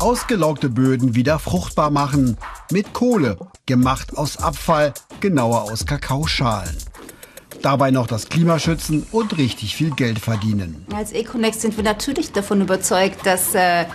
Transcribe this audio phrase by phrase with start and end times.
[0.00, 2.36] Ausgelaugte Böden wieder fruchtbar machen.
[2.70, 6.76] Mit Kohle, gemacht aus Abfall, genauer aus Kakaoschalen.
[7.62, 10.86] Dabei noch das Klima schützen und richtig viel Geld verdienen.
[10.94, 13.86] Als Econex sind wir natürlich davon überzeugt, dass äh,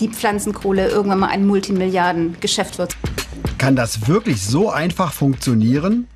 [0.00, 2.96] die Pflanzenkohle irgendwann mal ein Multimilliardengeschäft wird.
[3.58, 6.06] Kann das wirklich so einfach funktionieren?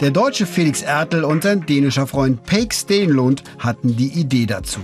[0.00, 4.80] Der deutsche Felix Ertel und sein dänischer Freund Peik Stenlund hatten die Idee dazu.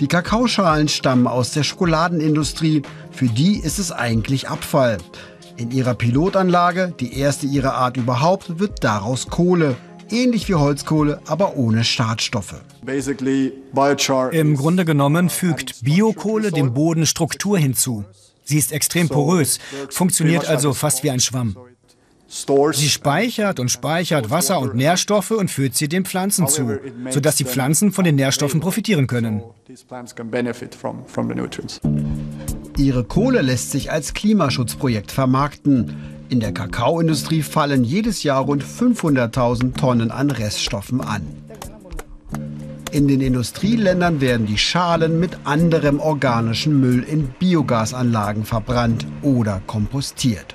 [0.00, 2.80] Die Kakaoschalen stammen aus der Schokoladenindustrie.
[3.10, 4.98] Für die ist es eigentlich Abfall.
[5.58, 9.76] In ihrer Pilotanlage, die erste ihrer Art überhaupt, wird daraus Kohle.
[10.10, 12.62] Ähnlich wie Holzkohle, aber ohne Schadstoffe.
[14.32, 18.04] Im Grunde genommen fügt Biokohle dem Boden Struktur hinzu.
[18.44, 19.58] Sie ist extrem porös,
[19.90, 21.56] funktioniert also fast wie ein Schwamm.
[22.26, 27.44] Sie speichert und speichert Wasser und Nährstoffe und führt sie den Pflanzen zu, sodass die
[27.44, 29.42] Pflanzen von den Nährstoffen profitieren können.
[32.76, 35.96] Ihre Kohle lässt sich als Klimaschutzprojekt vermarkten.
[36.28, 41.22] In der Kakaoindustrie fallen jedes Jahr rund 500.000 Tonnen an Reststoffen an.
[42.90, 50.54] In den Industrieländern werden die Schalen mit anderem organischen Müll in Biogasanlagen verbrannt oder kompostiert.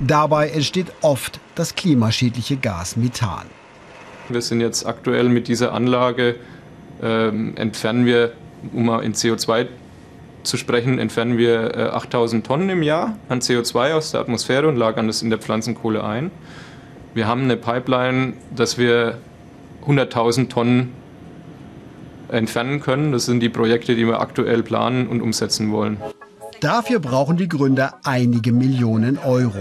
[0.00, 3.46] Dabei entsteht oft das klimaschädliche Gas Methan.
[4.28, 6.36] Wir sind jetzt aktuell mit dieser Anlage,
[7.02, 8.32] ähm, entfernen wir,
[8.72, 9.66] um mal in CO2
[10.42, 14.76] zu sprechen, entfernen wir äh, 8000 Tonnen im Jahr an CO2 aus der Atmosphäre und
[14.76, 16.30] lagern das in der Pflanzenkohle ein.
[17.14, 19.18] Wir haben eine Pipeline, dass wir
[19.86, 20.92] 100.000 Tonnen
[22.28, 23.12] entfernen können.
[23.12, 25.98] Das sind die Projekte, die wir aktuell planen und umsetzen wollen.
[26.64, 29.60] Dafür brauchen die Gründer einige Millionen Euro.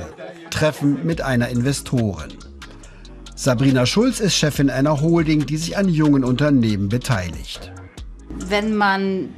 [0.52, 2.32] Treffen mit einer Investorin.
[3.36, 7.74] Sabrina Schulz ist Chefin einer Holding, die sich an jungen Unternehmen beteiligt.
[8.48, 9.34] Wenn man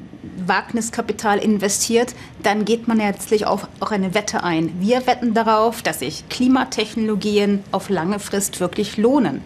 [0.46, 2.14] Wagniskapital investiert,
[2.44, 4.80] dann geht man letztlich auch, auch eine Wette ein.
[4.80, 9.42] Wir wetten darauf, dass sich Klimatechnologien auf lange Frist wirklich lohnen.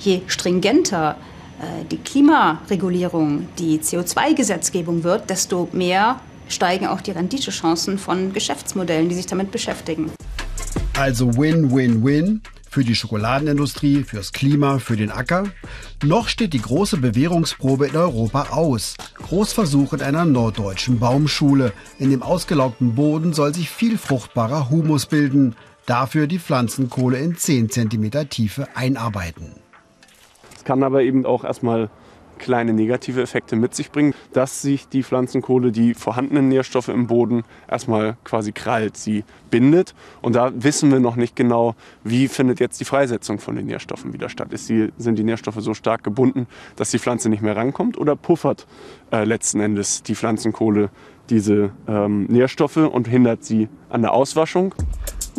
[0.00, 1.14] Je stringenter
[1.60, 6.18] äh, die Klimaregulierung, die CO2-Gesetzgebung wird, desto mehr
[6.50, 10.10] steigen auch die Renditechancen von Geschäftsmodellen, die sich damit beschäftigen.
[10.98, 15.44] Also Win-Win-Win für die Schokoladenindustrie, fürs Klima, für den Acker.
[16.04, 18.96] Noch steht die große Bewährungsprobe in Europa aus.
[19.14, 21.72] Großversuch in einer norddeutschen Baumschule.
[21.98, 25.56] In dem ausgelaugten Boden soll sich viel fruchtbarer Humus bilden.
[25.86, 29.56] Dafür die Pflanzenkohle in 10 cm Tiefe einarbeiten.
[30.54, 31.90] Es kann aber eben auch erstmal
[32.40, 37.44] kleine negative Effekte mit sich bringen, dass sich die Pflanzenkohle die vorhandenen Nährstoffe im Boden
[37.70, 39.94] erstmal quasi krallt, sie bindet.
[40.22, 44.12] Und da wissen wir noch nicht genau, wie findet jetzt die Freisetzung von den Nährstoffen
[44.12, 44.52] wieder statt.
[44.52, 46.46] Ist die, sind die Nährstoffe so stark gebunden,
[46.76, 48.66] dass die Pflanze nicht mehr rankommt oder puffert
[49.12, 50.90] äh, letzten Endes die Pflanzenkohle
[51.28, 54.74] diese ähm, Nährstoffe und hindert sie an der Auswaschung?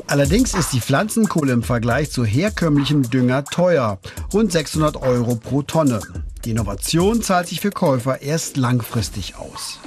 [0.08, 4.00] Allerdings ist die Pflanzenkohle im Vergleich zu herkömmlichem Dünger teuer,
[4.34, 6.00] rund 600 Euro pro Tonne.
[6.46, 9.80] Die Innovation zahlt sich für Käufer erst langfristig aus.